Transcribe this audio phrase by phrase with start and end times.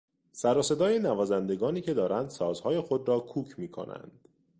[0.31, 4.19] سروصدای نوازندگانی که دارند سازهای خود را کوک میکنند